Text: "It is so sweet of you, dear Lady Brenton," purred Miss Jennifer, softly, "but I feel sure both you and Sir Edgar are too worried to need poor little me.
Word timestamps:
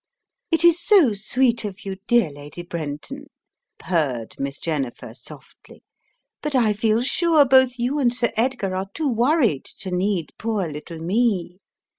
"It 0.49 0.65
is 0.65 0.79
so 0.81 1.13
sweet 1.13 1.63
of 1.63 1.85
you, 1.85 1.95
dear 2.07 2.31
Lady 2.31 2.63
Brenton," 2.63 3.27
purred 3.77 4.33
Miss 4.39 4.57
Jennifer, 4.57 5.13
softly, 5.13 5.83
"but 6.41 6.55
I 6.55 6.73
feel 6.73 7.03
sure 7.03 7.45
both 7.45 7.77
you 7.77 7.99
and 7.99 8.11
Sir 8.11 8.31
Edgar 8.35 8.75
are 8.75 8.89
too 8.95 9.07
worried 9.09 9.63
to 9.77 9.91
need 9.91 10.33
poor 10.39 10.67
little 10.67 10.97
me. 10.97 11.59